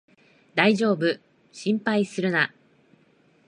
[0.55, 1.21] だいじょうぶ、
[1.51, 2.51] 心配するな